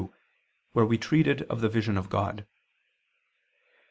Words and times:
2), 0.01 0.11
where 0.71 0.85
we 0.87 0.97
treated 0.97 1.43
of 1.43 1.61
the 1.61 1.69
vision 1.69 1.95
of 1.95 2.09
God. 2.09 2.47